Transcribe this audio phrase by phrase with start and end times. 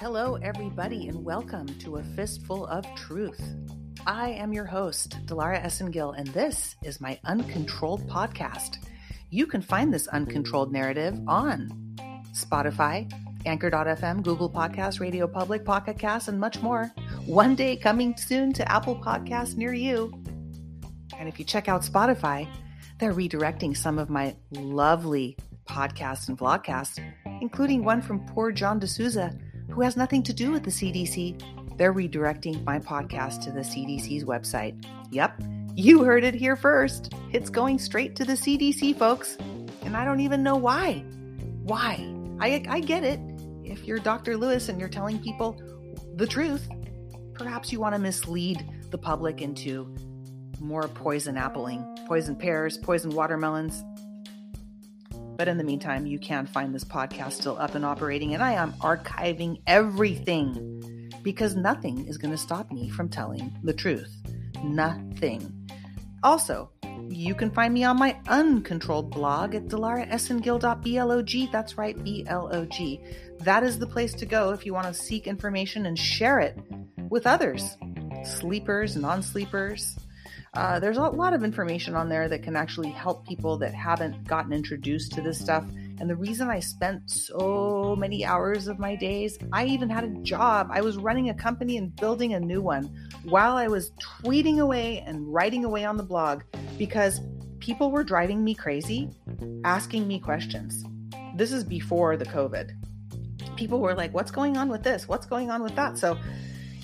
[0.00, 3.40] Hello, everybody, and welcome to A Fistful of Truth.
[4.08, 8.78] I am your host, Dilara Esengil, and this is my Uncontrolled podcast.
[9.30, 11.96] You can find this uncontrolled narrative on
[12.34, 13.08] Spotify,
[13.46, 16.92] Anchor.fm, Google Podcasts, Radio Public, Pocket Casts, and much more.
[17.26, 20.21] One day coming soon to Apple Podcasts near you.
[21.22, 22.48] And if you check out Spotify,
[22.98, 25.36] they're redirecting some of my lovely
[25.68, 26.98] podcasts and vlogcasts,
[27.40, 29.32] including one from poor John D'Souza,
[29.70, 31.78] who has nothing to do with the CDC.
[31.78, 34.84] They're redirecting my podcast to the CDC's website.
[35.12, 35.40] Yep,
[35.76, 37.14] you heard it here first.
[37.30, 39.36] It's going straight to the CDC, folks.
[39.82, 41.04] And I don't even know why.
[41.62, 42.04] Why?
[42.40, 43.20] I, I get it.
[43.62, 44.36] If you're Dr.
[44.36, 45.62] Lewis and you're telling people
[46.16, 46.68] the truth,
[47.34, 49.94] perhaps you want to mislead the public into
[50.62, 53.84] more poison appling, poison pears, poison watermelons.
[55.36, 58.52] But in the meantime, you can find this podcast still up and operating, and I
[58.52, 64.14] am archiving everything because nothing is going to stop me from telling the truth.
[64.62, 65.68] Nothing.
[66.22, 66.70] Also,
[67.08, 71.52] you can find me on my uncontrolled blog at dilaraesengil.blog.
[71.52, 73.00] That's right, B L O G.
[73.40, 76.58] That is the place to go if you want to seek information and share it
[77.08, 77.76] with others,
[78.24, 79.96] sleepers, non sleepers.
[80.54, 84.22] Uh, there's a lot of information on there that can actually help people that haven't
[84.24, 85.64] gotten introduced to this stuff.
[85.98, 90.10] And the reason I spent so many hours of my days, I even had a
[90.20, 90.68] job.
[90.70, 93.92] I was running a company and building a new one while I was
[94.22, 96.42] tweeting away and writing away on the blog
[96.76, 97.22] because
[97.58, 99.08] people were driving me crazy,
[99.64, 100.84] asking me questions.
[101.34, 102.72] This is before the COVID.
[103.56, 105.08] People were like, What's going on with this?
[105.08, 105.96] What's going on with that?
[105.96, 106.18] So,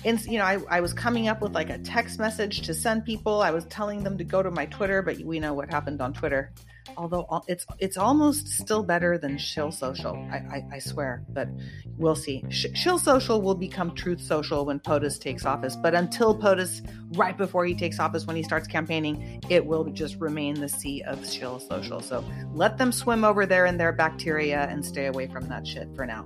[0.03, 3.41] you know, I, I was coming up with like a text message to send people.
[3.41, 6.13] I was telling them to go to my Twitter, but we know what happened on
[6.13, 6.53] Twitter.
[6.97, 11.23] Although it's it's almost still better than Shill Social, I, I, I swear.
[11.29, 11.49] But
[11.97, 12.43] we'll see.
[12.49, 15.75] Sh- Shill Social will become Truth Social when POTUS takes office.
[15.75, 16.81] But until POTUS,
[17.17, 21.03] right before he takes office, when he starts campaigning, it will just remain the sea
[21.03, 21.99] of Shill Social.
[21.99, 22.23] So
[22.53, 26.05] let them swim over there in their bacteria and stay away from that shit for
[26.05, 26.25] now.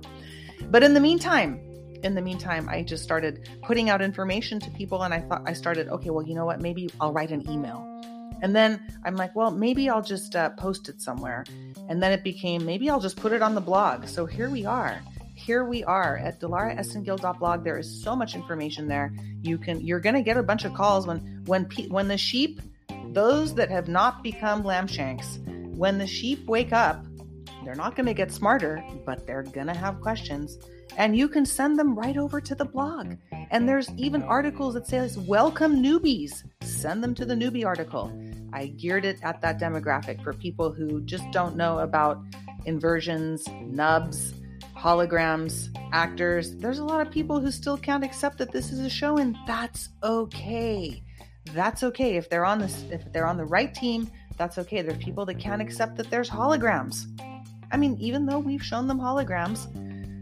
[0.70, 1.60] But in the meantime,
[2.04, 5.54] in the meantime, I just started putting out information to people and I thought I
[5.54, 6.60] started, okay, well, you know what?
[6.60, 7.90] Maybe I'll write an email.
[8.42, 11.44] And then I'm like, well, maybe I'll just uh, post it somewhere.
[11.88, 14.06] And then it became, maybe I'll just put it on the blog.
[14.06, 15.00] So here we are.
[15.34, 17.64] Here we are at dilaraesengil.blog.
[17.64, 19.14] There is so much information there.
[19.42, 22.18] You can, you're going to get a bunch of calls when, when, pe- when the
[22.18, 22.60] sheep,
[23.12, 27.04] those that have not become lamb shanks, when the sheep wake up,
[27.64, 30.58] they're not going to get smarter, but they're going to have questions
[30.96, 33.16] and you can send them right over to the blog.
[33.50, 36.44] And there's even articles that says welcome newbies.
[36.62, 38.12] Send them to the newbie article.
[38.52, 42.22] I geared it at that demographic for people who just don't know about
[42.66, 44.34] inversions, nubs,
[44.76, 46.54] holograms, actors.
[46.56, 49.36] There's a lot of people who still can't accept that this is a show and
[49.46, 51.02] that's okay.
[51.52, 54.82] That's okay if they're on this if they're on the right team, that's okay.
[54.82, 57.06] There's people that can't accept that there's holograms.
[57.70, 59.66] I mean, even though we've shown them holograms,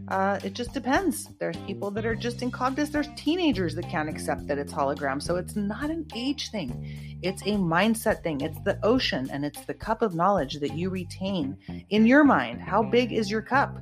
[0.07, 1.29] uh, it just depends.
[1.39, 2.91] There's people that are just incognito.
[2.91, 5.21] There's teenagers that can't accept that it's hologram.
[5.21, 7.19] So it's not an age thing.
[7.21, 8.41] It's a mindset thing.
[8.41, 11.57] It's the ocean and it's the cup of knowledge that you retain
[11.89, 12.61] in your mind.
[12.61, 13.77] How big is your cup?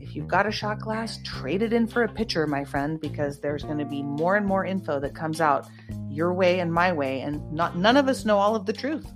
[0.00, 3.40] If you've got a shot glass, trade it in for a pitcher, my friend, because
[3.40, 5.68] there's going to be more and more info that comes out
[6.08, 9.06] your way and my way, and not none of us know all of the truth.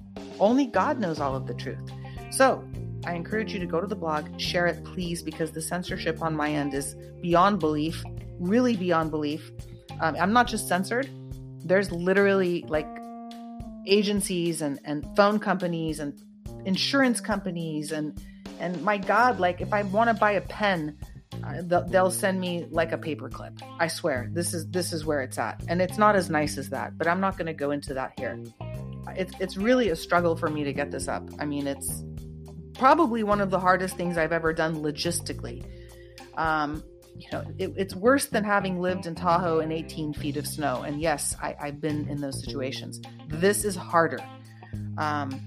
[0.40, 1.90] Only God knows all of the truth.
[2.30, 2.67] So
[3.08, 6.36] I encourage you to go to the blog, share it, please, because the censorship on
[6.36, 8.04] my end is beyond belief,
[8.38, 9.50] really beyond belief.
[10.00, 11.08] Um, I'm not just censored,
[11.64, 12.86] there's literally like
[13.86, 16.20] agencies and, and phone companies and
[16.64, 18.20] insurance companies and
[18.58, 20.98] and my god like if i want to buy a pen
[21.44, 23.62] uh, they'll send me like a paperclip.
[23.78, 25.62] I swear this is this is where it's at.
[25.68, 28.12] And it's not as nice as that but i'm not going to go into that
[28.18, 28.42] here.
[29.16, 31.28] It's it's really a struggle for me to get this up.
[31.38, 32.02] I mean it's
[32.78, 35.64] probably one of the hardest things I've ever done logistically.
[36.36, 36.82] Um,
[37.16, 40.82] you know, it, it's worse than having lived in Tahoe in 18 feet of snow.
[40.82, 43.00] And yes, I, have been in those situations.
[43.28, 44.20] This is harder.
[44.96, 45.44] Um,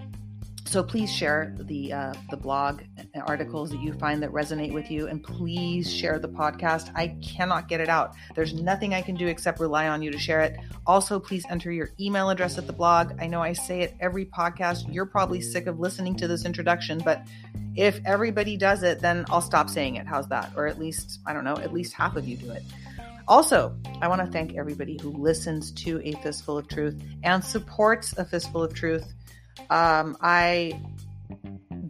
[0.71, 2.81] so please share the uh, the blog
[3.27, 6.89] articles that you find that resonate with you, and please share the podcast.
[6.95, 8.15] I cannot get it out.
[8.35, 10.57] There's nothing I can do except rely on you to share it.
[10.87, 13.11] Also, please enter your email address at the blog.
[13.19, 14.91] I know I say it every podcast.
[14.93, 17.27] You're probably sick of listening to this introduction, but
[17.75, 20.07] if everybody does it, then I'll stop saying it.
[20.07, 20.53] How's that?
[20.55, 21.57] Or at least I don't know.
[21.57, 22.63] At least half of you do it.
[23.27, 28.13] Also, I want to thank everybody who listens to A Fistful of Truth and supports
[28.17, 29.13] A Fistful of Truth.
[29.69, 30.79] Um, I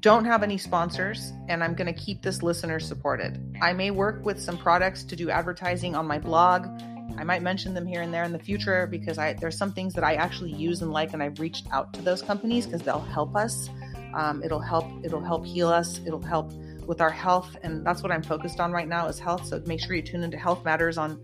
[0.01, 3.39] don't have any sponsors and I'm going to keep this listener supported.
[3.61, 6.67] I may work with some products to do advertising on my blog.
[7.17, 9.93] I might mention them here and there in the future because I there's some things
[9.93, 12.99] that I actually use and like and I've reached out to those companies because they'll
[12.99, 13.69] help us.
[14.15, 15.99] Um, it'll help it'll help heal us.
[16.05, 16.51] It'll help
[16.87, 19.45] with our health and that's what I'm focused on right now is health.
[19.45, 21.21] So make sure you tune into Health Matters on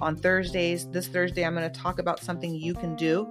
[0.00, 0.88] on Thursdays.
[0.88, 3.28] This Thursday I'm going to talk about something you can do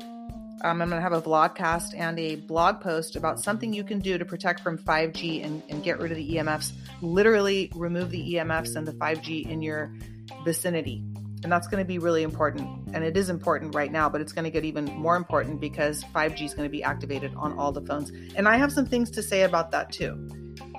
[0.61, 3.99] um, I'm going to have a vlogcast and a blog post about something you can
[3.99, 6.71] do to protect from 5G and, and get rid of the EMFs.
[7.01, 9.93] Literally remove the EMFs and the 5G in your
[10.45, 11.03] vicinity.
[11.43, 12.67] And that's going to be really important.
[12.93, 16.03] And it is important right now, but it's going to get even more important because
[16.15, 18.11] 5G is going to be activated on all the phones.
[18.35, 20.29] And I have some things to say about that too.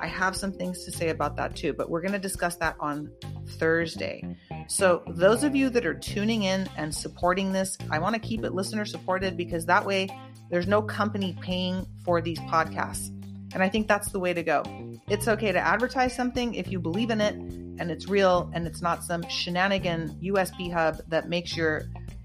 [0.00, 2.77] I have some things to say about that too, but we're going to discuss that
[2.81, 3.11] on
[3.59, 4.37] Thursday.
[4.66, 8.44] So, those of you that are tuning in and supporting this, I want to keep
[8.44, 10.08] it listener supported because that way
[10.50, 13.08] there's no company paying for these podcasts.
[13.55, 14.64] And I think that's the way to go.
[15.08, 18.82] It's okay to advertise something if you believe in it and it's real and it's
[18.82, 21.84] not some shenanigan USB hub that makes your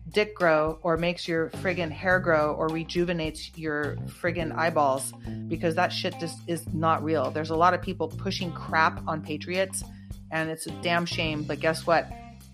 [0.09, 5.13] dick grow or makes your friggin' hair grow or rejuvenates your friggin' eyeballs
[5.47, 7.29] because that shit just is not real.
[7.29, 9.83] There's a lot of people pushing crap on patriots
[10.31, 11.43] and it's a damn shame.
[11.43, 12.09] But guess what?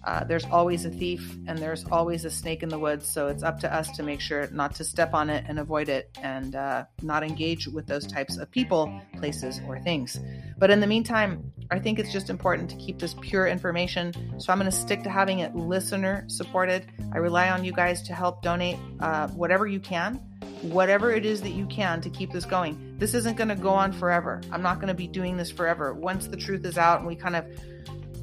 [0.05, 3.07] Uh, there's always a thief and there's always a snake in the woods.
[3.07, 5.89] So it's up to us to make sure not to step on it and avoid
[5.89, 10.19] it and uh, not engage with those types of people, places, or things.
[10.57, 14.13] But in the meantime, I think it's just important to keep this pure information.
[14.39, 16.85] So I'm going to stick to having it listener supported.
[17.11, 20.21] I rely on you guys to help donate uh, whatever you can
[20.61, 22.95] whatever it is that you can to keep this going.
[22.97, 24.41] This isn't going to go on forever.
[24.51, 25.93] I'm not going to be doing this forever.
[25.93, 27.45] Once the truth is out and we kind of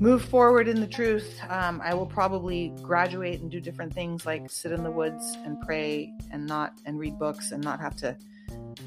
[0.02, 4.50] move forward in the truth, um, I will probably graduate and do different things like
[4.50, 8.16] sit in the woods and pray and not and read books and not have to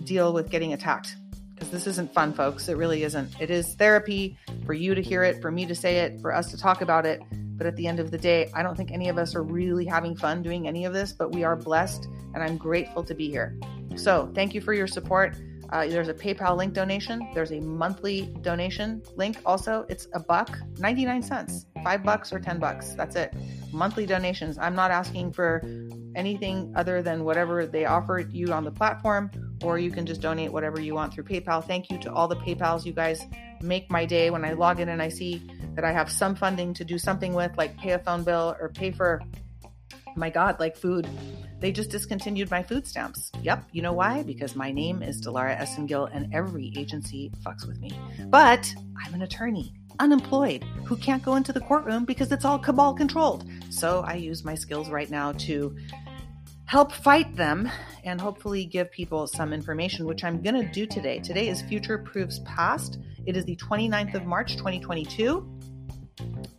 [0.03, 1.15] deal with getting attacked.
[1.53, 2.67] Because this isn't fun, folks.
[2.67, 3.39] It really isn't.
[3.39, 6.51] It is therapy for you to hear it, for me to say it, for us
[6.51, 7.21] to talk about it.
[7.31, 9.85] But at the end of the day, I don't think any of us are really
[9.85, 13.29] having fun doing any of this, but we are blessed and I'm grateful to be
[13.29, 13.57] here.
[13.95, 15.37] So thank you for your support.
[15.71, 17.27] Uh, there's a PayPal link donation.
[17.33, 19.37] There's a monthly donation link.
[19.45, 22.93] Also, it's a buck, 99 cents, five bucks or 10 bucks.
[22.93, 23.33] That's it.
[23.71, 24.57] Monthly donations.
[24.57, 25.61] I'm not asking for
[26.15, 29.31] anything other than whatever they offer you on the platform,
[29.63, 31.63] or you can just donate whatever you want through PayPal.
[31.63, 32.85] Thank you to all the PayPals.
[32.85, 33.25] You guys
[33.61, 35.41] make my day when I log in and I see
[35.75, 38.69] that I have some funding to do something with, like pay a phone bill or
[38.69, 39.21] pay for
[40.15, 41.07] my God, like food.
[41.59, 43.31] They just discontinued my food stamps.
[43.41, 43.65] Yep.
[43.71, 44.23] You know why?
[44.23, 47.91] Because my name is Dilara Esengil and every agency fucks with me.
[48.27, 48.73] But
[49.03, 53.49] I'm an attorney, unemployed, who can't go into the courtroom because it's all cabal controlled.
[53.69, 55.75] So I use my skills right now to
[56.65, 57.69] help fight them
[58.03, 61.19] and hopefully give people some information, which I'm going to do today.
[61.19, 62.99] Today is Future Proves Past.
[63.25, 65.47] It is the 29th of March, 2022.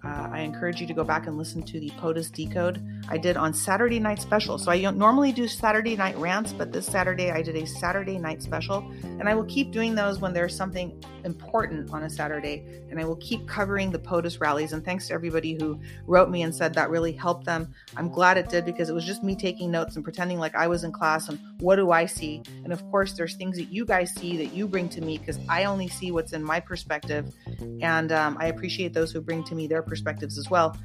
[0.04, 3.36] Uh, I encourage you to go back and listen to the POTUS Decode I did
[3.36, 4.58] on Saturday night special.
[4.58, 8.42] So I normally do Saturday night rants, but this Saturday I did a Saturday night
[8.42, 8.78] special.
[9.02, 12.64] And I will keep doing those when there's something important on a Saturday.
[12.90, 14.72] And I will keep covering the POTUS rallies.
[14.72, 17.72] And thanks to everybody who wrote me and said that really helped them.
[17.96, 20.66] I'm glad it did because it was just me taking notes and pretending like I
[20.66, 22.42] was in class and what do I see?
[22.64, 25.38] And of course, there's things that you guys see that you bring to me because
[25.48, 27.34] I only see what's in my perspective.
[27.80, 30.76] And um, I appreciate those who bring to me their perspectives as well.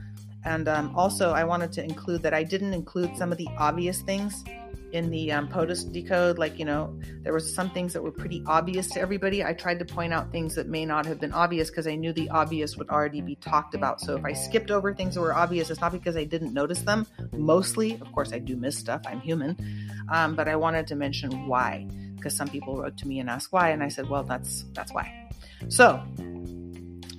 [0.46, 4.02] And um, also, I wanted to include that I didn't include some of the obvious
[4.02, 4.44] things
[4.92, 6.38] in the um, POTUS decode.
[6.38, 9.44] Like, you know, there was some things that were pretty obvious to everybody.
[9.44, 12.12] I tried to point out things that may not have been obvious because I knew
[12.14, 14.02] the obvious would already be talked about.
[14.02, 16.82] So if I skipped over things that were obvious, it's not because I didn't notice
[16.82, 17.08] them.
[17.34, 19.02] Mostly, of course, I do miss stuff.
[19.06, 19.58] I'm human.
[20.10, 21.88] Um, but I wanted to mention why
[22.22, 23.70] because some people wrote to me and asked why.
[23.72, 25.30] And I said, well, that's, that's why.
[25.70, 26.04] So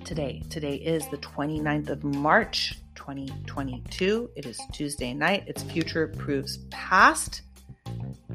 [0.05, 4.29] today, today is the 29th of March, 2022.
[4.37, 5.43] It is Tuesday night.
[5.45, 7.41] It's Future Proves Past.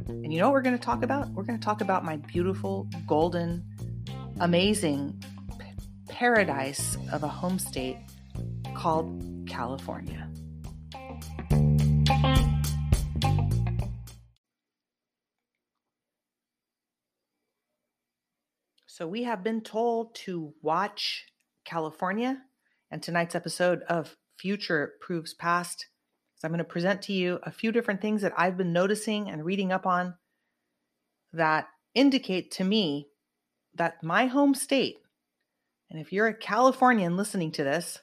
[0.09, 1.31] And you know what we're going to talk about?
[1.31, 3.65] We're going to talk about my beautiful, golden,
[4.41, 5.23] amazing
[6.07, 7.97] paradise of a home state
[8.75, 10.29] called California.
[18.85, 21.25] So, we have been told to watch
[21.65, 22.43] California,
[22.91, 25.87] and tonight's episode of future proves past.
[26.37, 29.29] So I'm going to present to you a few different things that I've been noticing
[29.29, 30.15] and reading up on
[31.33, 33.09] that indicate to me
[33.75, 34.99] that my home state,
[35.91, 37.99] and if you're a Californian listening to this,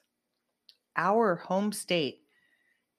[0.98, 2.22] our home state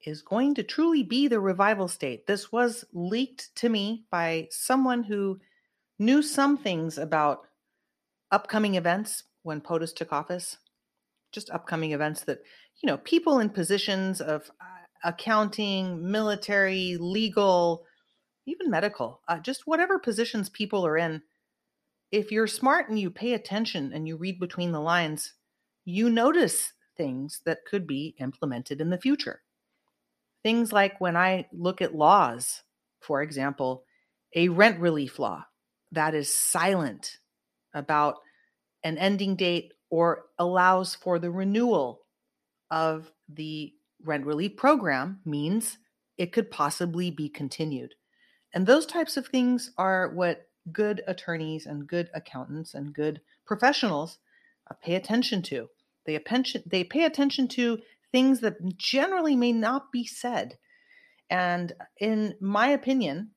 [0.04, 2.26] is going to truly be the revival state.
[2.26, 5.40] This was leaked to me by someone who
[5.98, 7.40] knew some things about
[8.30, 10.58] upcoming events when POTUS took office,
[11.32, 12.38] just upcoming events that,
[12.82, 14.64] you know, people in positions of uh,
[15.04, 17.84] accounting, military, legal,
[18.46, 21.22] even medical, uh, just whatever positions people are in.
[22.12, 25.34] If you're smart and you pay attention and you read between the lines,
[25.84, 29.42] you notice things that could be implemented in the future.
[30.42, 32.62] Things like when I look at laws,
[33.00, 33.84] for example,
[34.34, 35.44] a rent relief law
[35.92, 37.18] that is silent
[37.74, 38.16] about
[38.84, 42.05] an ending date or allows for the renewal
[42.70, 43.72] of the
[44.04, 45.78] rent relief program means
[46.18, 47.94] it could possibly be continued.
[48.54, 54.18] And those types of things are what good attorneys and good accountants and good professionals
[54.70, 55.68] uh, pay attention to.
[56.06, 57.78] They, attention, they pay attention to
[58.12, 60.58] things that generally may not be said.
[61.28, 63.32] And in my opinion,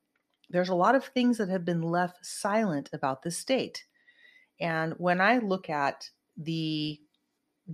[0.48, 3.84] there's a lot of things that have been left silent about the state.
[4.60, 6.98] And when I look at the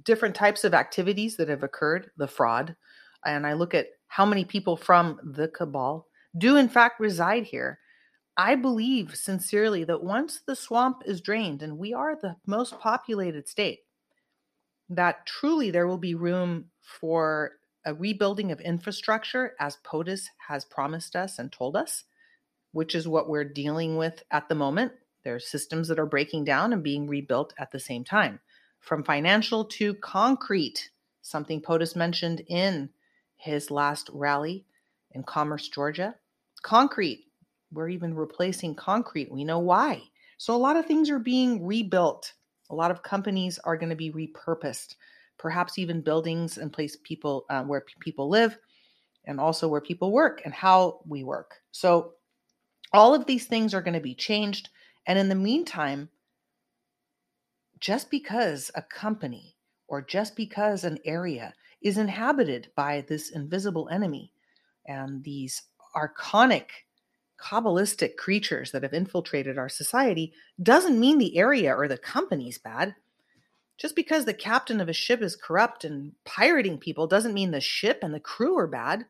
[0.03, 2.77] different types of activities that have occurred, the fraud,
[3.25, 6.07] and I look at how many people from the cabal
[6.39, 7.79] do in fact reside here,
[8.37, 13.49] I believe sincerely that once the swamp is drained and we are the most populated
[13.49, 13.81] state,
[14.91, 17.53] that truly there will be room for
[17.87, 22.05] a rebuilding of infrastructure as POTUS has promised us and told us,
[22.73, 24.93] which is what we're dealing with at the moment.
[25.25, 28.39] There are systems that are breaking down and being rebuilt at the same time,
[28.87, 30.91] from financial to concrete,
[31.21, 32.89] something POTUS mentioned in
[33.37, 34.65] his last rally
[35.11, 36.15] in Commerce, Georgia.
[36.63, 37.27] Concrete,
[37.71, 39.31] we're even replacing concrete.
[39.31, 40.03] We know why.
[40.39, 42.33] So a lot of things are being rebuilt
[42.71, 44.97] a lot of companies are going to be repurposed,
[45.39, 48.59] perhaps even buildings and place people uh, where p- people live,
[49.25, 51.57] and also where people work and how we work.
[51.73, 52.13] So,
[52.93, 54.69] all of these things are going to be changed.
[55.07, 56.09] And in the meantime,
[57.81, 59.57] just because a company
[59.89, 64.33] or just because an area is inhabited by this invisible enemy
[64.87, 65.63] and these
[65.95, 66.67] archonic
[67.39, 72.95] Kabbalistic creatures that have infiltrated our society doesn't mean the area or the company's bad.
[73.77, 77.61] Just because the captain of a ship is corrupt and pirating people doesn't mean the
[77.61, 79.05] ship and the crew are bad.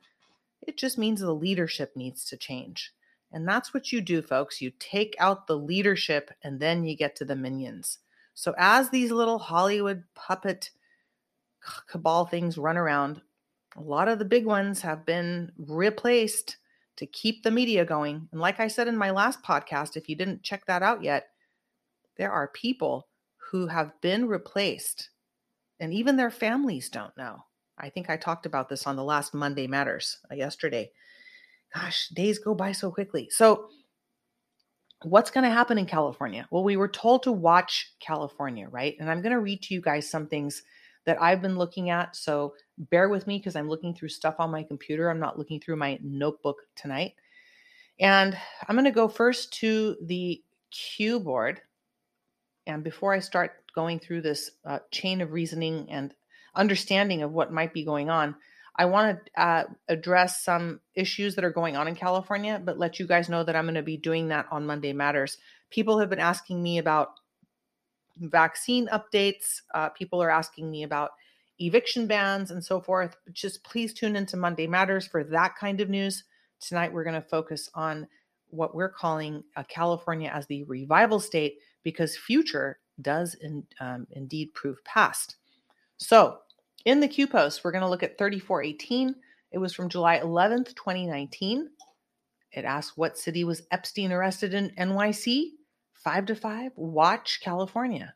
[0.66, 2.92] It just means the leadership needs to change.
[3.30, 4.60] And that's what you do, folks.
[4.60, 7.98] You take out the leadership and then you get to the minions.
[8.36, 10.70] So, as these little Hollywood puppet
[11.88, 13.22] cabal things run around,
[13.76, 16.58] a lot of the big ones have been replaced
[16.96, 18.28] to keep the media going.
[18.30, 21.28] And like I said in my last podcast, if you didn't check that out yet,
[22.18, 25.08] there are people who have been replaced
[25.80, 27.42] and even their families don't know.
[27.78, 30.90] I think I talked about this on the last Monday Matters uh, yesterday.
[31.74, 33.28] Gosh, days go by so quickly.
[33.30, 33.70] So,
[35.02, 36.46] what's going to happen in California?
[36.50, 38.96] Well, we were told to watch California, right?
[38.98, 40.62] And I'm going to read to you guys some things
[41.04, 42.16] that I've been looking at.
[42.16, 45.08] So bear with me because I'm looking through stuff on my computer.
[45.08, 47.14] I'm not looking through my notebook tonight.
[48.00, 48.36] And
[48.68, 51.60] I'm going to go first to the Q board.
[52.66, 56.12] And before I start going through this uh, chain of reasoning and
[56.54, 58.34] understanding of what might be going on,
[58.78, 62.98] I want to uh, address some issues that are going on in California, but let
[62.98, 65.38] you guys know that I'm going to be doing that on Monday Matters.
[65.70, 67.14] People have been asking me about
[68.18, 69.62] vaccine updates.
[69.74, 71.12] Uh, people are asking me about
[71.58, 73.16] eviction bans and so forth.
[73.32, 76.24] Just please tune into Monday Matters for that kind of news.
[76.60, 78.06] Tonight, we're going to focus on
[78.50, 84.82] what we're calling California as the revival state because future does in, um, indeed prove
[84.84, 85.36] past.
[85.98, 86.38] So,
[86.86, 89.14] in the Q post, we're going to look at 3418.
[89.52, 91.68] It was from July 11th, 2019.
[92.52, 95.50] It asks what city was Epstein arrested in NYC?
[96.06, 98.14] five to five, watch California.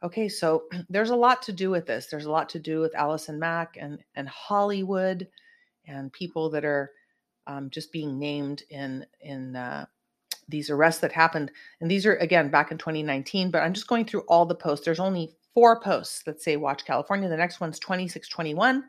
[0.00, 2.06] Okay, so there's a lot to do with this.
[2.06, 5.26] There's a lot to do with Allison Mack and and Hollywood,
[5.88, 6.92] and people that are
[7.48, 9.86] um, just being named in in uh,
[10.48, 11.50] these arrests that happened.
[11.80, 13.50] And these are again back in 2019.
[13.50, 14.84] But I'm just going through all the posts.
[14.84, 18.84] There's only four posts that say "Watch California." The next one's 2621,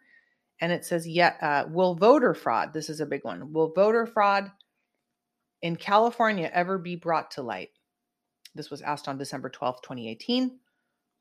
[0.59, 2.73] and it says, "Yet uh, will voter fraud?
[2.73, 3.53] This is a big one.
[3.53, 4.51] Will voter fraud
[5.61, 7.69] in California ever be brought to light?"
[8.55, 10.59] This was asked on December 12th, 2018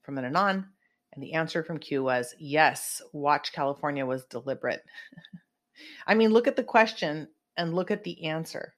[0.03, 0.67] from an Anon.
[1.13, 4.83] And the answer from Q was yes, Watch California was deliberate.
[6.07, 8.75] I mean, look at the question and look at the answer.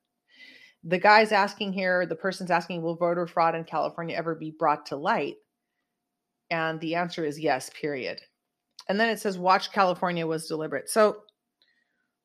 [0.84, 4.86] The guy's asking here, the person's asking, will voter fraud in California ever be brought
[4.86, 5.36] to light?
[6.52, 8.20] And the answer is yes, period.
[8.88, 10.90] And then it says, Watch California was deliberate.
[10.90, 11.22] So,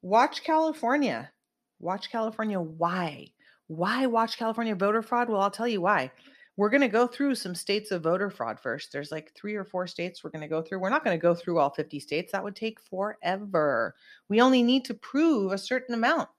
[0.01, 1.31] Watch California.
[1.79, 2.59] Watch California.
[2.59, 3.27] Why?
[3.67, 5.29] Why watch California voter fraud?
[5.29, 6.11] Well, I'll tell you why.
[6.55, 8.91] We're going to go through some states of voter fraud first.
[8.91, 10.79] There's like three or four states we're going to go through.
[10.79, 12.31] We're not going to go through all 50 states.
[12.31, 13.95] That would take forever.
[14.27, 16.29] We only need to prove a certain amount.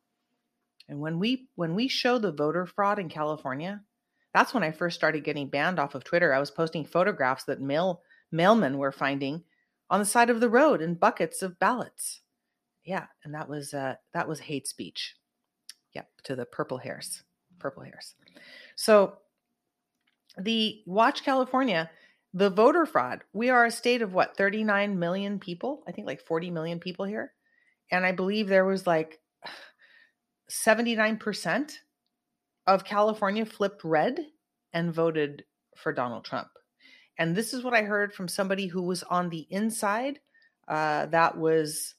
[0.88, 3.82] And when we when we show the voter fraud in California,
[4.34, 6.32] that's when I first started getting banned off of Twitter.
[6.32, 9.44] I was posting photographs that mail mailmen were finding
[9.90, 12.20] on the side of the road in buckets of ballots.
[12.84, 15.14] Yeah, and that was uh, that was hate speech.
[15.94, 17.22] Yep, to the purple hairs,
[17.58, 18.14] purple hairs.
[18.76, 19.14] So
[20.36, 21.90] the Watch California,
[22.34, 23.24] the voter fraud.
[23.32, 25.82] We are a state of what, 39 million people?
[25.88, 27.32] I think like 40 million people here.
[27.90, 29.20] And I believe there was like
[30.50, 31.72] 79%
[32.68, 34.26] of California flipped red
[34.74, 35.42] and voted
[35.74, 36.48] for Donald Trump.
[37.18, 40.20] And this is what I heard from somebody who was on the inside.
[40.68, 41.94] Uh, that was,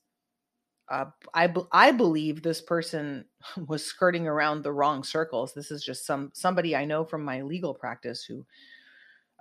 [0.88, 3.25] uh, I, I believe this person
[3.67, 5.53] was skirting around the wrong circles.
[5.53, 8.45] This is just some somebody I know from my legal practice who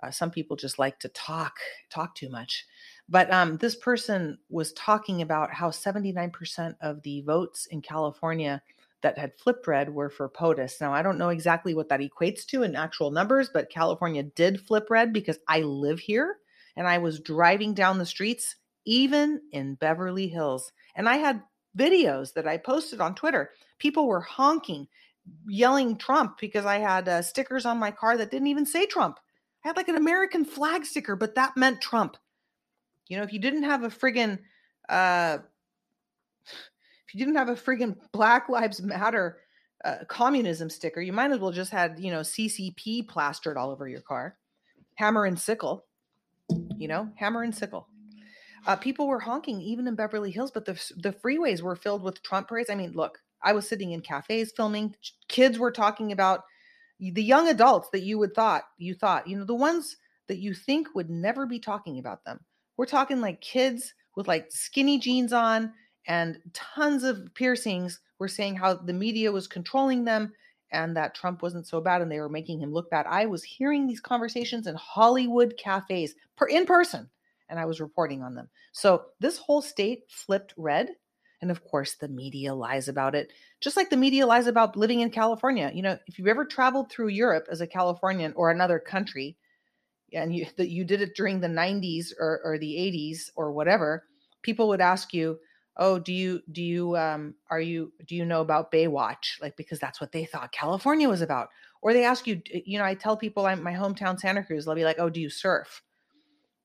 [0.01, 1.59] uh, some people just like to talk
[1.91, 2.65] talk too much.
[3.07, 8.63] But um, this person was talking about how 79% of the votes in California
[9.01, 10.81] that had flipped red were for POTUS.
[10.81, 14.61] Now, I don't know exactly what that equates to in actual numbers, but California did
[14.61, 16.37] flip red because I live here
[16.75, 20.71] and I was driving down the streets, even in Beverly Hills.
[20.95, 21.43] And I had
[21.77, 23.51] videos that I posted on Twitter.
[23.77, 24.87] People were honking,
[25.47, 29.19] yelling Trump because I had uh, stickers on my car that didn't even say Trump.
[29.63, 32.17] I had like an American flag sticker, but that meant Trump.
[33.07, 34.39] You know, if you didn't have a friggin'
[34.87, 35.39] uh,
[37.09, 39.39] if you didn't have a friggin' Black Lives Matter
[39.83, 43.87] uh, communism sticker, you might as well just had, you know, CCP plastered all over
[43.87, 44.37] your car.
[44.93, 45.85] Hammer and sickle,
[46.77, 47.87] you know, hammer and sickle.
[48.67, 52.21] Uh, people were honking even in Beverly Hills, but the, the freeways were filled with
[52.21, 52.69] Trump parades.
[52.69, 54.93] I mean, look, I was sitting in cafes filming.
[55.29, 56.43] Kids were talking about
[56.99, 60.53] the young adults that you would thought you thought, you know, the ones that you
[60.53, 62.39] think would never be talking about them.
[62.77, 65.73] We're talking like kids with like skinny jeans on
[66.09, 70.33] and tons of piercings were saying how the media was controlling them
[70.71, 73.05] and that Trump wasn't so bad and they were making him look bad.
[73.07, 77.09] I was hearing these conversations in Hollywood cafes per in person
[77.47, 78.49] and I was reporting on them.
[78.71, 80.89] So this whole state flipped red
[81.41, 83.31] and of course the media lies about it.
[83.61, 85.71] Just like the media lies about living in California.
[85.73, 89.37] You know, if you've ever traveled through Europe as a Californian or another country
[90.11, 94.05] and you you did it during the 90s or, or the 80s or whatever,
[94.41, 95.39] people would ask you,
[95.79, 99.41] oh do you do you um are you do you know about baywatch?
[99.41, 101.49] Like because that's what they thought california was about.
[101.81, 104.75] Or they ask you you know i tell people i'm my hometown santa cruz they'll
[104.75, 105.81] be like oh do you surf?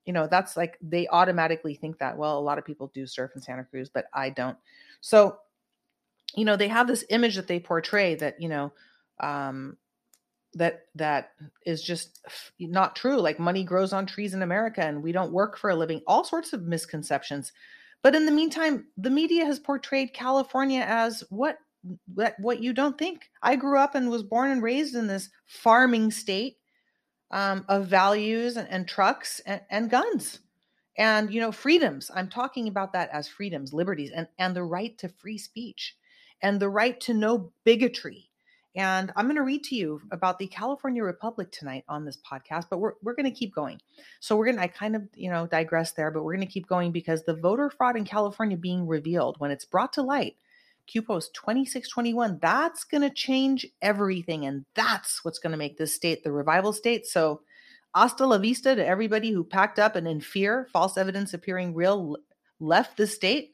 [0.05, 3.31] You know that's like they automatically think that well a lot of people do surf
[3.35, 4.59] in santa cruz but i don't.
[5.01, 5.39] So
[6.37, 8.73] you know they have this image that they portray that you know
[9.21, 9.77] um
[10.57, 11.33] that that
[11.67, 12.21] is just
[12.61, 13.17] not true.
[13.17, 16.01] Like money grows on trees in america and we don't work for a living.
[16.07, 17.53] All sorts of misconceptions
[18.05, 21.59] but in the meantime, the media has portrayed California as what
[22.15, 23.29] what, what you don't think.
[23.43, 26.57] I grew up and was born and raised in this farming state
[27.31, 30.39] um, of values and, and trucks and, and guns
[30.97, 34.97] and you know freedoms i'm talking about that as freedoms liberties and and the right
[34.99, 35.97] to free speech
[36.43, 38.31] and the right to no bigotry
[38.77, 42.67] and I'm going to read to you about the California Republic tonight on this podcast,
[42.69, 43.81] but we're, we're going to keep going.
[44.19, 46.53] So we're going to, I kind of, you know, digress there, but we're going to
[46.53, 50.37] keep going because the voter fraud in California being revealed, when it's brought to light,
[50.89, 54.45] Q Post 2621, that's going to change everything.
[54.45, 57.07] And that's what's going to make this state the revival state.
[57.07, 57.43] So
[57.95, 62.17] hasta la vista to everybody who packed up and in fear, false evidence appearing real,
[62.59, 63.54] left the state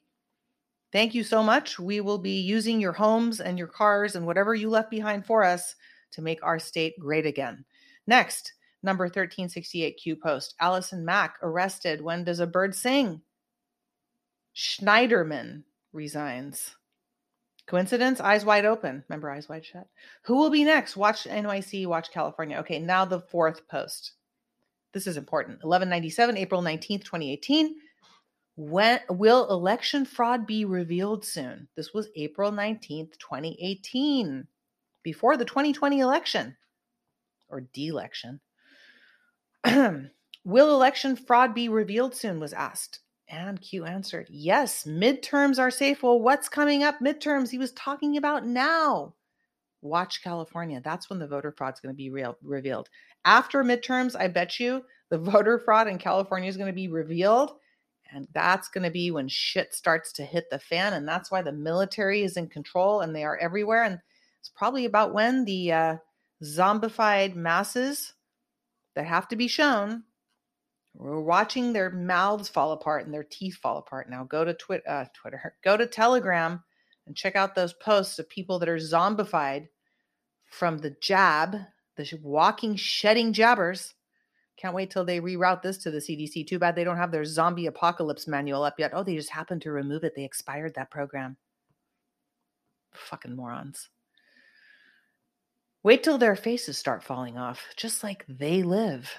[0.92, 1.79] Thank you so much.
[1.79, 5.44] We will be using your homes and your cars and whatever you left behind for
[5.44, 5.74] us
[6.12, 7.64] to make our state great again.
[8.07, 12.00] Next, number 1368 Q post Allison Mack arrested.
[12.00, 13.20] When does a bird sing?
[14.55, 16.74] Schneiderman resigns.
[17.66, 18.20] Coincidence?
[18.20, 19.05] Eyes wide open.
[19.09, 19.87] Remember, eyes wide shut.
[20.22, 20.96] Who will be next?
[20.96, 22.57] Watch NYC, watch California.
[22.59, 24.14] Okay, now the fourth post.
[24.92, 25.59] This is important.
[25.59, 27.76] 1197, April 19th, 2018.
[28.61, 31.66] When will election fraud be revealed soon?
[31.77, 34.46] This was April 19th, 2018,
[35.03, 36.59] before the 2020 election
[37.49, 38.38] or de-election.
[40.44, 43.01] will election fraud be revealed soon was asked.
[43.29, 46.03] And Q answered, yes, midterms are safe.
[46.03, 47.49] Well, what's coming up midterms?
[47.49, 49.14] He was talking about now.
[49.81, 50.83] Watch California.
[50.85, 52.90] That's when the voter fraud is going to be real, revealed.
[53.25, 57.55] After midterms, I bet you the voter fraud in California is going to be revealed
[58.12, 60.94] And that's going to be when shit starts to hit the fan.
[60.94, 63.85] And that's why the military is in control and they are everywhere.
[63.85, 64.01] And
[64.40, 65.96] it's probably about when the uh,
[66.42, 68.14] zombified masses
[68.94, 70.03] that have to be shown,
[70.94, 74.11] we're watching their mouths fall apart and their teeth fall apart.
[74.11, 76.62] Now go to Twitter, uh, Twitter, go to Telegram
[77.07, 79.68] and check out those posts of people that are zombified
[80.46, 81.57] from the jab,
[81.96, 83.94] the walking, shedding jabbers
[84.61, 86.46] can't wait till they reroute this to the CDC.
[86.46, 88.90] Too bad they don't have their zombie apocalypse manual up yet.
[88.94, 90.12] Oh, they just happened to remove it.
[90.14, 91.37] They expired that program.
[92.92, 93.88] Fucking morons.
[95.83, 99.11] Wait till their faces start falling off, just like they live.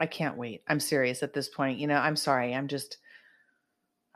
[0.00, 0.62] I can't wait.
[0.66, 1.78] I'm serious at this point.
[1.78, 2.54] You know, I'm sorry.
[2.54, 2.98] I'm just,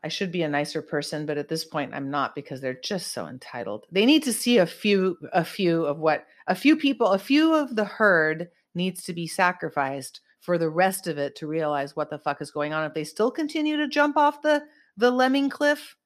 [0.03, 3.13] I should be a nicer person, but at this point I'm not because they're just
[3.13, 3.87] so entitled.
[3.93, 7.55] They need to see a few, a few of what, a few people, a few
[7.55, 12.11] of the herd needs to be sacrificed for the rest of it to realize what
[12.11, 12.85] the fuck is going on.
[12.85, 14.65] If they still continue to jump off the
[14.97, 15.97] the lemming cliff,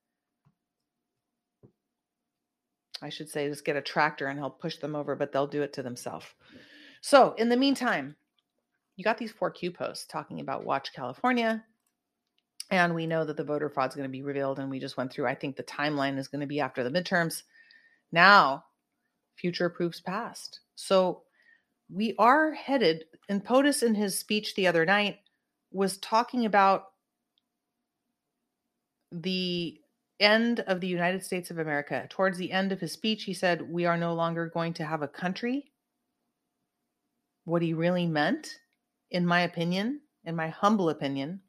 [3.03, 5.62] I should say just get a tractor and help push them over, but they'll do
[5.62, 6.27] it to themselves.
[7.00, 8.16] So, in the meantime,
[8.96, 11.64] you got these four Q posts talking about Watch California.
[12.70, 14.59] And we know that the voter fraud is going to be revealed.
[14.59, 16.90] And we just went through, I think the timeline is going to be after the
[16.90, 17.42] midterms.
[18.11, 18.64] Now,
[19.37, 20.61] future proofs past.
[20.77, 21.22] So
[21.88, 25.18] we are headed, and POTUS in his speech the other night
[25.70, 26.85] was talking about
[29.12, 29.81] the
[30.20, 32.07] end of the United States of America.
[32.09, 35.03] Towards the end of his speech, he said, We are no longer going to have
[35.03, 35.73] a country.
[37.44, 38.59] What he really meant,
[39.11, 41.40] in my opinion, in my humble opinion,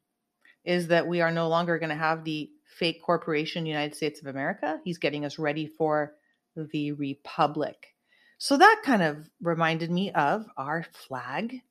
[0.64, 4.26] is that we are no longer going to have the fake corporation United States of
[4.26, 4.80] America.
[4.84, 6.14] He's getting us ready for
[6.56, 7.95] the republic.
[8.38, 11.62] So that kind of reminded me of our flag,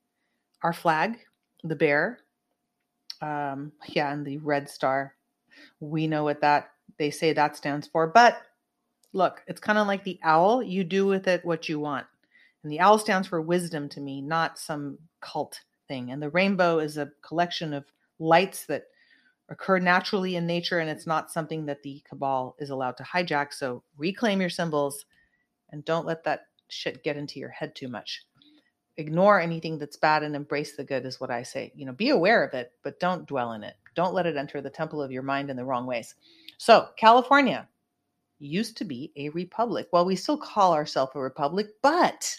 [0.64, 1.20] our flag,
[1.64, 2.20] the bear.
[3.22, 5.16] Um, yeah, and the red star.
[5.80, 8.08] We know what that they say that stands for.
[8.08, 8.42] But
[9.14, 10.62] look, it's kind of like the owl.
[10.62, 12.06] You do with it what you want.
[12.64, 16.12] And the owl stands for wisdom to me, not some cult thing.
[16.12, 17.86] And the rainbow is a collection of
[18.20, 18.86] lights that
[19.50, 23.54] occur naturally in nature, and it's not something that the cabal is allowed to hijack.
[23.54, 25.06] So reclaim your symbols
[25.70, 28.24] and don't let that shit get into your head too much.
[28.98, 31.72] Ignore anything that's bad and embrace the good, is what I say.
[31.76, 33.76] You know, be aware of it, but don't dwell in it.
[33.96, 36.16] Don't let it enter the temple of your mind in the wrong ways.
[36.58, 37.68] So, California
[38.40, 39.88] used to be a republic.
[39.92, 42.36] Well, we still call ourselves a republic, but,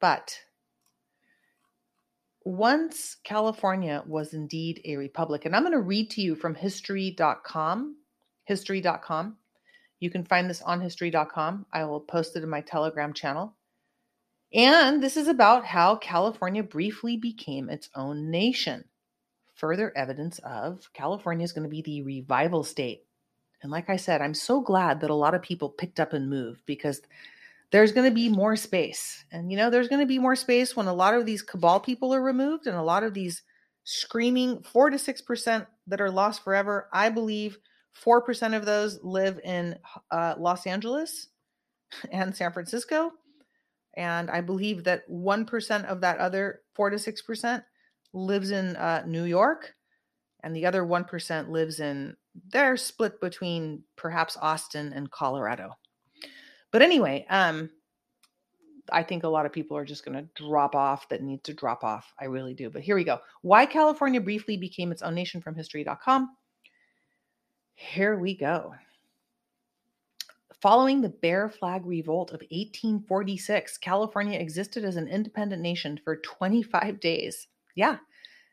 [0.00, 0.36] but,
[2.44, 7.96] once California was indeed a republic, and I'm going to read to you from history.com,
[8.44, 9.36] history.com.
[10.02, 11.64] You can find this on history.com.
[11.72, 13.54] I will post it in my Telegram channel.
[14.52, 18.84] And this is about how California briefly became its own nation.
[19.54, 23.04] Further evidence of California is going to be the revival state.
[23.62, 26.28] And like I said, I'm so glad that a lot of people picked up and
[26.28, 27.00] moved because
[27.70, 29.24] there's going to be more space.
[29.30, 31.78] And you know, there's going to be more space when a lot of these cabal
[31.78, 33.44] people are removed and a lot of these
[33.84, 37.58] screaming 4 to 6% that are lost forever, I believe
[38.04, 39.78] 4% of those live in
[40.10, 41.28] uh, Los Angeles
[42.12, 43.12] and San Francisco.
[43.94, 47.62] And I believe that 1% of that other 4 to 6%
[48.14, 49.74] lives in uh, New York.
[50.42, 52.16] And the other 1% lives in,
[52.48, 55.76] they're split between perhaps Austin and Colorado.
[56.72, 57.70] But anyway, um,
[58.90, 61.54] I think a lot of people are just going to drop off that need to
[61.54, 62.12] drop off.
[62.18, 62.70] I really do.
[62.70, 63.20] But here we go.
[63.42, 66.30] Why California briefly became its own nation from history.com.
[67.90, 68.74] Here we go.
[70.60, 77.00] Following the Bear Flag Revolt of 1846, California existed as an independent nation for 25
[77.00, 77.48] days.
[77.74, 77.98] Yeah,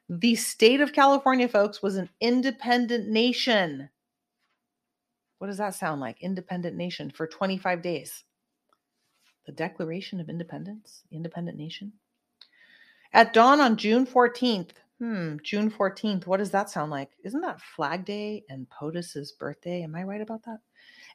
[0.10, 3.90] the state of California, folks, was an independent nation.
[5.38, 6.22] What does that sound like?
[6.22, 8.24] Independent nation for 25 days.
[9.46, 11.94] The Declaration of Independence, independent nation.
[13.14, 16.28] At dawn on June 14th, Hmm, June 14th.
[16.28, 17.12] What does that sound like?
[17.24, 19.82] Isn't that Flag Day and POTUS's birthday?
[19.82, 20.60] Am I right about that?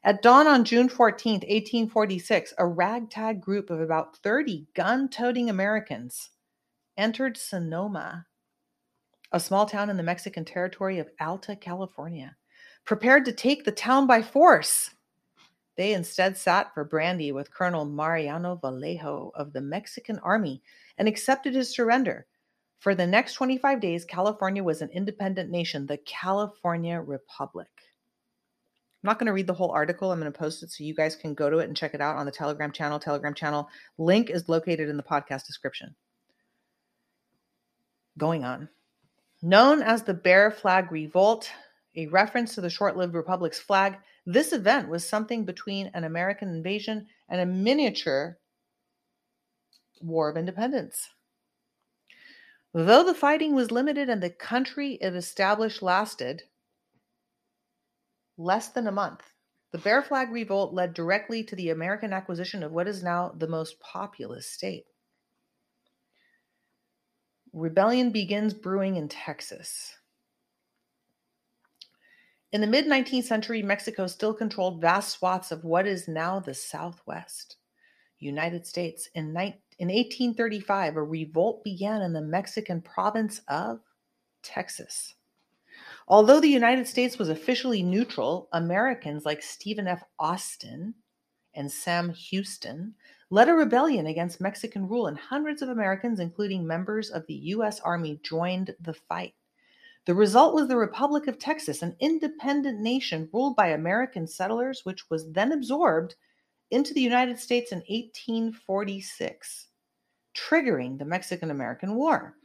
[0.03, 6.31] At dawn on June 14th, 1846, a ragtag group of about 30 gun toting Americans
[6.97, 8.27] entered Sonoma,
[9.33, 12.37] a small town in the Mexican territory of Alta California,
[12.87, 14.93] prepared to take the town by force.
[15.77, 20.63] They instead sat for brandy with Colonel Mariano Vallejo of the Mexican Army
[20.97, 22.27] and accepted his surrender
[22.85, 27.71] for the next 25 days, California was an independent nation, the California Republic.
[29.03, 30.13] I'm not going to read the whole article.
[30.13, 32.03] I'm going to post it so you guys can go to it and check it
[32.03, 32.99] out on the Telegram channel.
[32.99, 35.95] Telegram channel link is located in the podcast description.
[38.19, 38.69] Going on.
[39.41, 41.51] Known as the Bear Flag Revolt,
[41.97, 46.51] a reference to the short lived Republic's flag, this event was something between an American
[46.51, 48.37] invasion and a miniature
[50.03, 51.09] War of Independence.
[52.77, 56.43] Though the fighting was limited and the country it established lasted
[58.37, 59.23] less than a month,
[59.71, 63.47] the Bear Flag Revolt led directly to the American acquisition of what is now the
[63.47, 64.87] most populous state.
[67.53, 69.95] Rebellion begins brewing in Texas.
[72.51, 76.55] In the mid 19th century, Mexico still controlled vast swaths of what is now the
[76.55, 77.57] Southwest
[78.19, 79.09] United States.
[79.15, 79.33] In
[79.79, 83.81] in 1835, a revolt began in the Mexican province of
[84.43, 85.15] Texas.
[86.07, 90.05] Although the United States was officially neutral, Americans like Stephen F.
[90.19, 90.95] Austin
[91.55, 92.95] and Sam Houston
[93.31, 97.81] led a rebellion against Mexican rule, and hundreds of Americans, including members of the U.S.
[97.81, 99.35] Army, joined the fight.
[100.05, 105.09] The result was the Republic of Texas, an independent nation ruled by American settlers, which
[105.09, 106.15] was then absorbed
[106.71, 109.69] into the United States in 1846,
[110.37, 112.37] triggering the Mexican American War.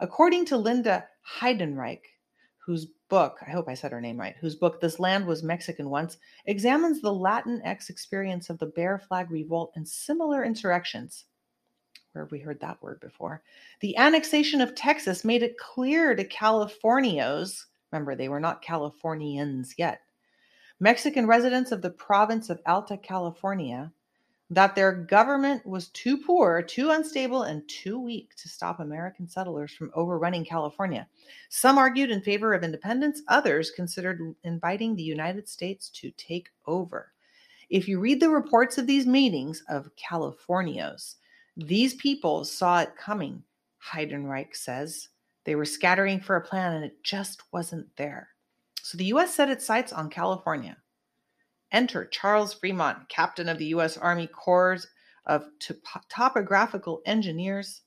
[0.00, 1.06] According to Linda
[1.40, 2.02] Heidenreich,
[2.64, 5.88] whose book, I hope I said her name right, whose book, This Land Was Mexican
[5.88, 11.24] Once, examines the Latinx experience of the Bear Flag Revolt and similar insurrections.
[12.12, 13.42] Where have we heard that word before?
[13.80, 20.00] The annexation of Texas made it clear to Californios, remember, they were not Californians yet,
[20.80, 23.92] Mexican residents of the province of Alta California
[24.50, 29.72] that their government was too poor, too unstable, and too weak to stop American settlers
[29.72, 31.06] from overrunning California.
[31.50, 37.12] Some argued in favor of independence, others considered inviting the United States to take over.
[37.68, 41.16] If you read the reports of these meetings of Californios,
[41.56, 43.42] these people saw it coming,
[43.92, 45.08] Heidenreich says.
[45.44, 48.28] They were scattering for a plan and it just wasn't there.
[48.88, 49.34] So the U.S.
[49.34, 50.78] set its sights on California.
[51.72, 53.98] Enter Charles Fremont, captain of the U.S.
[53.98, 54.86] Army Corps
[55.26, 55.44] of
[56.08, 57.82] Topographical Engineers.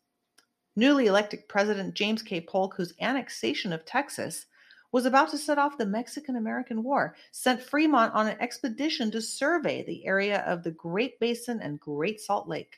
[0.75, 2.39] Newly elected President James K.
[2.39, 4.45] Polk, whose annexation of Texas
[4.91, 9.23] was about to set off the Mexican American War, sent Fremont on an expedition to
[9.23, 12.77] survey the area of the Great Basin and Great Salt Lake.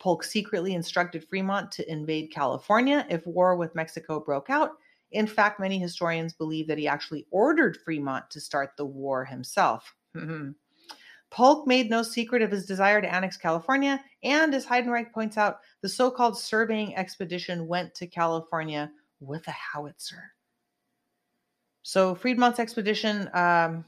[0.00, 4.72] Polk secretly instructed Fremont to invade California if war with Mexico broke out
[5.12, 9.94] in fact, many historians believe that he actually ordered Fremont to start the war himself.
[11.30, 15.60] Polk made no secret of his desire to annex California, and as Heidenreich points out,
[15.80, 20.32] the so called surveying expedition went to California with a howitzer.
[21.82, 23.84] So, Fremont's expedition um,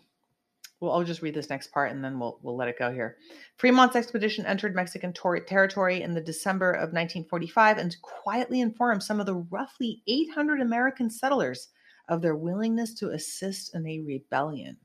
[0.82, 3.16] well, I'll just read this next part and then we'll we'll let it go here.
[3.56, 9.20] Fremont's expedition entered Mexican tor- territory in the December of 1945 and quietly informed some
[9.20, 11.68] of the roughly 800 American settlers
[12.08, 14.76] of their willingness to assist in a rebellion.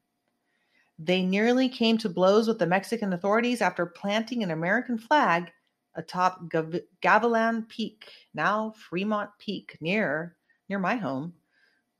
[0.99, 5.51] They nearly came to blows with the Mexican authorities after planting an American flag
[5.95, 10.35] atop Gav- Gavilan Peak, now Fremont Peak, near
[10.69, 11.33] near my home,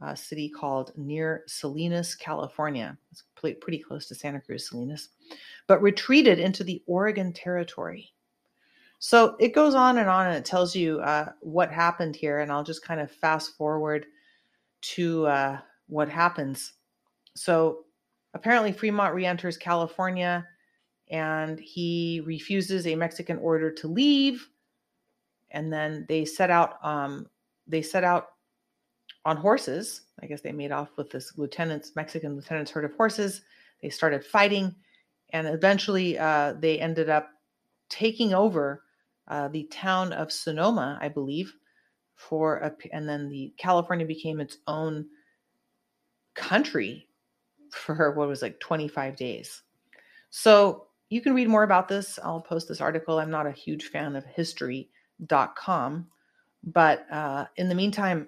[0.02, 2.96] a city called near Salinas, California.
[3.12, 5.10] It's pretty close to Santa Cruz, Salinas,
[5.68, 8.12] but retreated into the Oregon Territory.
[9.00, 12.40] So it goes on and on and it tells you uh, what happened here.
[12.40, 14.08] And I'll just kind of fast forward
[14.82, 16.74] to uh, what happens.
[17.36, 17.86] So
[18.34, 20.48] apparently, Fremont re enters California
[21.10, 24.50] and he refuses a Mexican order to leave.
[25.52, 26.84] And then they set out.
[26.84, 27.28] Um,
[27.68, 28.30] they set out
[29.28, 30.04] on horses.
[30.24, 33.42] I guess they made off with this lieutenant's Mexican lieutenant's herd of horses.
[33.82, 34.74] They started fighting,
[35.32, 37.30] and eventually uh, they ended up
[37.90, 38.84] taking over
[39.28, 41.54] uh, the town of Sonoma, I believe,
[42.16, 45.06] for a, and then the California became its own
[46.34, 47.06] country
[47.70, 49.62] for what was like 25 days.
[50.30, 52.18] So you can read more about this.
[52.24, 53.20] I'll post this article.
[53.20, 56.08] I'm not a huge fan of history.com,
[56.64, 58.28] but uh, in the meantime,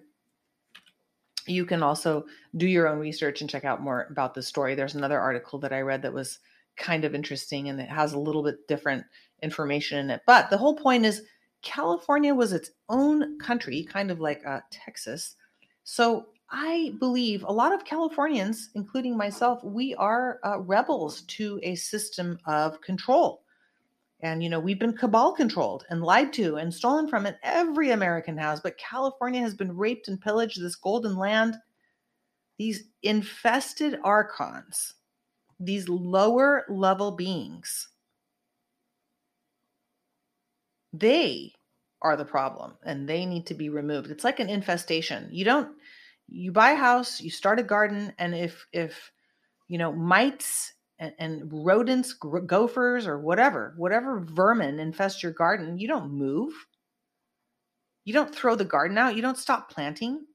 [1.50, 2.26] you can also
[2.58, 4.76] do your own research and check out more about this story.
[4.76, 6.40] There's another article that I read that was
[6.78, 9.06] kind of interesting and it has a little bit different
[9.42, 10.22] information in it.
[10.26, 11.24] But the whole point is
[11.62, 15.36] California was its own country, kind of like uh, Texas.
[15.84, 21.76] So I believe a lot of Californians, including myself, we are uh, rebels to a
[21.76, 23.44] system of control.
[24.22, 27.92] And, you know, we've been cabal controlled and lied to and stolen from, and every
[27.92, 28.60] American has.
[28.60, 31.56] But California has been raped and pillaged, this golden land.
[32.58, 34.96] These infested archons,
[35.60, 37.88] these lower level beings,
[40.92, 41.54] they
[42.02, 44.10] are the problem and they need to be removed.
[44.12, 45.30] It's like an infestation.
[45.32, 45.76] You don't
[46.28, 49.12] you buy a house, you start a garden, and if if
[49.68, 55.88] you know mites and, and rodents, gophers, or whatever, whatever vermin infest your garden, you
[55.88, 56.54] don't move.
[58.04, 59.16] You don't throw the garden out.
[59.16, 60.26] You don't stop planting.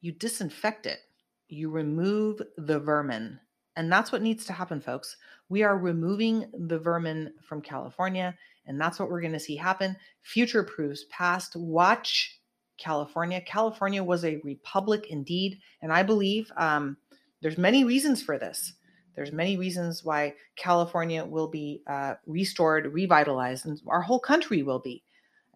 [0.00, 1.00] You disinfect it.
[1.48, 3.40] You remove the vermin.
[3.76, 5.16] And that's what needs to happen, folks.
[5.48, 9.96] We are removing the vermin from California, and that's what we're going to see happen.
[10.22, 11.56] Future proofs past.
[11.56, 12.38] Watch
[12.78, 13.40] California.
[13.40, 16.96] California was a republic indeed, and I believe um,
[17.42, 18.74] there's many reasons for this.
[19.14, 24.80] There's many reasons why California will be uh, restored, revitalized, and our whole country will
[24.80, 25.02] be.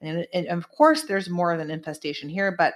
[0.01, 2.53] And, and, of course, there's more of an infestation here.
[2.53, 2.75] But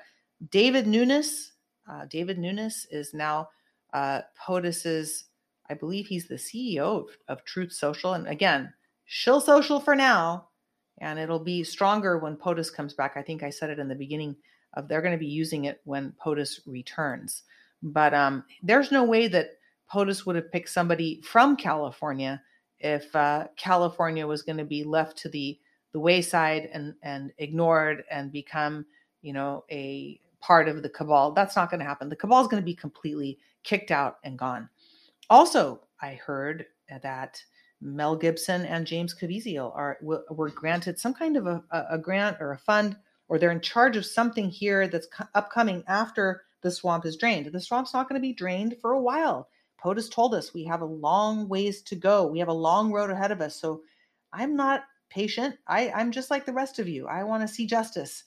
[0.50, 1.52] Devin Nunes,
[1.88, 3.48] uh, Devin Nunes is now
[3.92, 5.24] uh, POTUS's,
[5.70, 8.14] I believe he's the CEO of, of Truth Social.
[8.14, 8.72] And again,
[9.04, 10.48] shill social for now,
[10.98, 13.16] and it'll be stronger when POTUS comes back.
[13.16, 14.36] I think I said it in the beginning
[14.74, 17.42] of they're going to be using it when POTUS returns.
[17.82, 19.58] But um, there's no way that
[19.92, 22.40] POTUS would have picked somebody from California
[22.80, 25.58] if uh, California was going to be left to the
[25.92, 28.86] the wayside and and ignored and become
[29.20, 31.32] you know a part of the cabal.
[31.32, 32.08] That's not going to happen.
[32.08, 34.68] The cabal is going to be completely kicked out and gone.
[35.30, 36.66] Also, I heard
[37.02, 37.42] that
[37.80, 42.52] Mel Gibson and James Caviezel are were granted some kind of a, a grant or
[42.52, 42.96] a fund,
[43.28, 47.46] or they're in charge of something here that's upcoming after the swamp is drained.
[47.46, 49.48] The swamp's not going to be drained for a while.
[49.82, 52.26] POTUS told us we have a long ways to go.
[52.26, 53.56] We have a long road ahead of us.
[53.56, 53.82] So
[54.32, 55.56] I'm not patient.
[55.66, 57.06] I, I'm just like the rest of you.
[57.06, 58.24] I want to see justice.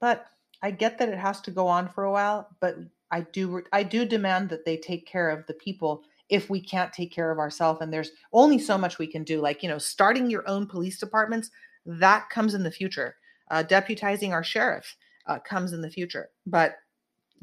[0.00, 0.26] But
[0.62, 2.76] I get that it has to go on for a while, but
[3.10, 6.92] I do I do demand that they take care of the people if we can't
[6.92, 9.78] take care of ourselves and there's only so much we can do like you know
[9.78, 11.50] starting your own police departments
[11.86, 13.14] that comes in the future
[13.50, 16.76] uh, deputizing our sheriff uh, comes in the future but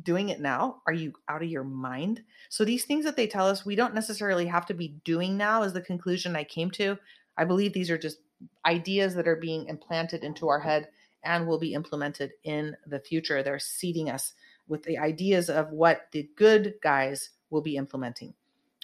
[0.04, 0.82] doing it now?
[0.88, 2.24] Are you out of your mind?
[2.50, 5.64] So these things that they tell us we don't necessarily have to be doing now
[5.64, 6.98] is the conclusion I came to.
[7.38, 8.18] I believe these are just
[8.66, 10.90] ideas that are being implanted into our head
[11.24, 13.44] and will be implemented in the future.
[13.44, 14.34] They're seeding us
[14.68, 18.34] with the ideas of what the good guys will be implementing,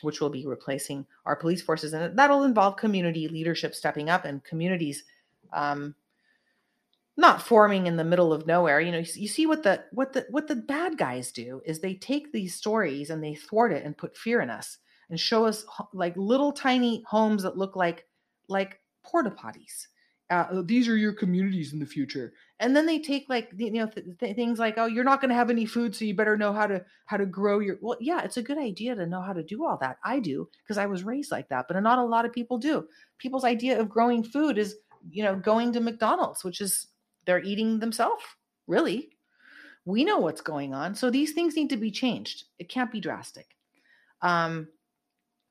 [0.01, 1.93] which will be replacing our police forces.
[1.93, 5.03] And that'll involve community leadership stepping up and communities
[5.53, 5.95] um,
[7.19, 10.25] not forming in the middle of nowhere you know you see what the what the
[10.29, 13.97] what the bad guys do is they take these stories and they thwart it and
[13.97, 14.77] put fear in us
[15.09, 18.05] and show us like little tiny homes that look like
[18.49, 19.87] like porta potties.
[20.29, 22.33] Uh, oh, these are your communities in the future.
[22.59, 25.29] And then they take like you know th- th- things like oh you're not going
[25.29, 27.97] to have any food so you better know how to how to grow your well
[28.01, 29.97] yeah it's a good idea to know how to do all that.
[30.03, 32.87] I do because i was raised like that but not a lot of people do.
[33.19, 34.75] People's idea of growing food is
[35.09, 36.87] you know going to mcdonald's which is
[37.27, 38.23] they're eating themselves,
[38.65, 39.09] really.
[39.85, 40.95] We know what's going on.
[40.95, 42.45] So these things need to be changed.
[42.57, 43.45] It can't be drastic.
[44.21, 44.69] Um,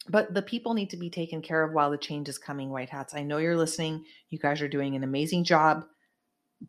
[0.09, 2.89] but the people need to be taken care of while the change is coming, White
[2.89, 3.15] Hats.
[3.15, 4.05] I know you're listening.
[4.31, 5.85] You guys are doing an amazing job.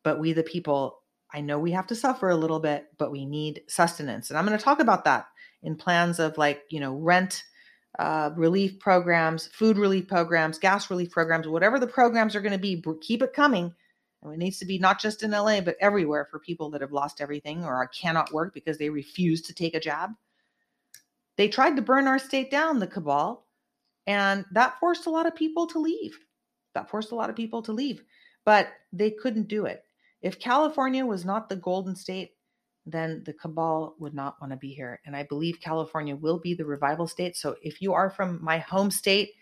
[0.03, 0.99] But we, the people,
[1.33, 4.29] I know we have to suffer a little bit, but we need sustenance.
[4.29, 5.27] And I'm going to talk about that
[5.63, 7.43] in plans of like, you know, rent
[7.99, 12.57] uh, relief programs, food relief programs, gas relief programs, whatever the programs are going to
[12.57, 13.73] be, keep it coming
[14.31, 17.21] it needs to be not just in LA, but everywhere for people that have lost
[17.21, 20.11] everything or cannot work because they refuse to take a job.
[21.35, 23.45] They tried to burn our state down, the cabal,
[24.07, 26.17] and that forced a lot of people to leave.
[26.73, 28.03] That forced a lot of people to leave,
[28.45, 29.83] but they couldn't do it.
[30.21, 32.33] If California was not the golden state,
[32.85, 34.99] then the cabal would not want to be here.
[35.05, 37.35] And I believe California will be the revival state.
[37.35, 39.33] So if you are from my home state,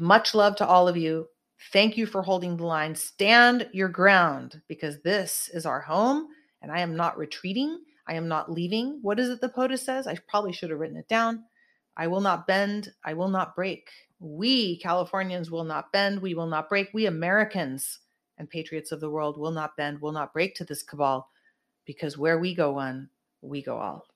[0.00, 1.28] much love to all of you.
[1.70, 2.94] Thank you for holding the line.
[2.94, 6.28] Stand your ground because this is our home
[6.60, 7.80] and I am not retreating.
[8.06, 8.98] I am not leaving.
[9.02, 10.06] What is it the POTUS says?
[10.06, 11.44] I probably should have written it down.
[11.96, 12.92] I will not bend.
[13.04, 13.88] I will not break.
[14.18, 16.20] We Californians will not bend.
[16.20, 16.88] We will not break.
[16.92, 18.00] We Americans
[18.38, 21.28] and patriots of the world will not bend, will not break to this cabal
[21.84, 23.08] because where we go one,
[23.40, 24.06] we go all.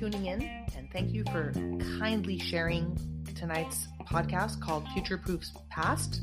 [0.00, 0.40] Tuning in
[0.78, 1.52] and thank you for
[1.98, 2.96] kindly sharing
[3.34, 6.22] tonight's podcast called Future Proves Past.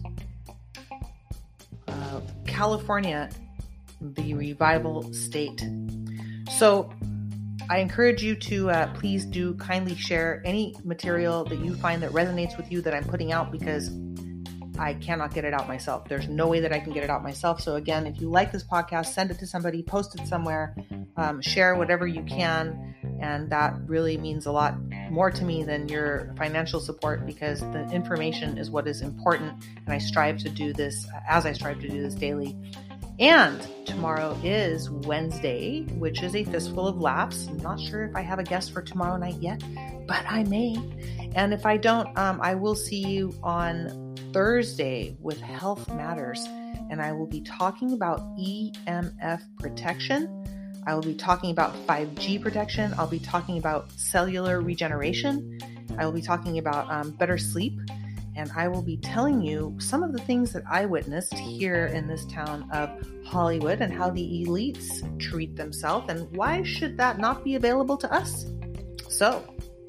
[1.87, 3.29] Uh, California,
[4.01, 5.63] the revival state.
[6.57, 6.91] So
[7.69, 12.09] I encourage you to uh, please do kindly share any material that you find that
[12.13, 13.91] resonates with you that I'm putting out because
[14.79, 16.07] I cannot get it out myself.
[16.07, 17.61] There's no way that I can get it out myself.
[17.61, 20.75] So, again, if you like this podcast, send it to somebody, post it somewhere,
[21.15, 22.95] um, share whatever you can.
[23.19, 24.75] And that really means a lot
[25.09, 29.53] more to me than your financial support because the information is what is important.
[29.85, 32.55] And I strive to do this as I strive to do this daily.
[33.19, 37.47] And tomorrow is Wednesday, which is a fistful of laughs.
[37.47, 39.63] I'm not sure if I have a guest for tomorrow night yet,
[40.07, 40.75] but I may.
[41.33, 46.45] And if I don't, um, I will see you on Thursday with Health Matters.
[46.91, 50.43] And I will be talking about EMF protection.
[50.85, 52.93] I will be talking about 5G protection.
[52.99, 55.57] I'll be talking about cellular regeneration.
[55.97, 57.79] I will be talking about um, better sleep
[58.37, 62.07] and I will be telling you some of the things that I witnessed here in
[62.07, 62.89] this town of
[63.25, 68.13] Hollywood and how the elites treat themselves and why should that not be available to
[68.13, 68.45] us?
[69.09, 69.43] So,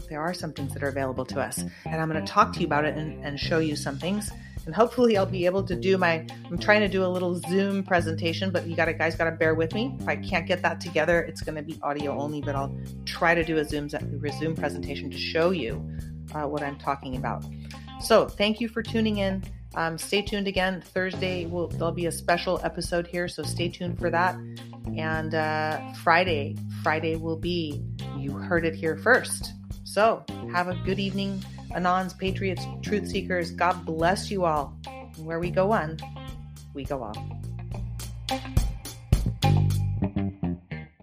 [0.09, 2.61] there are some things that are available to us, and I'm going to talk to
[2.61, 4.31] you about it and, and show you some things.
[4.65, 6.27] And hopefully, I'll be able to do my.
[6.47, 9.31] I'm trying to do a little Zoom presentation, but you got to guys got to
[9.31, 9.97] bear with me.
[9.99, 12.43] If I can't get that together, it's going to be audio only.
[12.43, 15.83] But I'll try to do a Zoom Zoom presentation to show you
[16.35, 17.45] uh, what I'm talking about.
[18.01, 19.45] So thank you for tuning in.
[19.75, 20.81] Um, stay tuned again.
[20.81, 24.35] Thursday will there'll be a special episode here, so stay tuned for that.
[24.97, 27.83] And uh, Friday, Friday will be
[28.17, 29.53] you heard it here first.
[29.85, 33.51] So have a good evening, Anons, Patriots, Truth Seekers.
[33.51, 34.77] God bless you all.
[34.87, 35.99] And where we go on,
[36.75, 37.38] we go all.